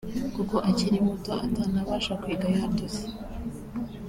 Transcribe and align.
kuko 0.35 0.55
akiri 0.69 0.97
muto 1.07 1.31
atanabasha 1.45 2.13
kwiga 2.21 2.47
yatose 2.55 3.03